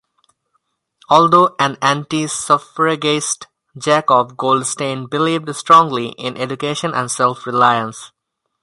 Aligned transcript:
Although 1.09 1.53
an 1.59 1.77
anti-suffragist 1.79 3.45
Jacob 3.77 4.35
Goldstein 4.35 5.05
believed 5.05 5.55
strongly 5.55 6.09
in 6.17 6.35
education 6.37 6.91
and 6.95 7.11
self-reliance. 7.11 8.11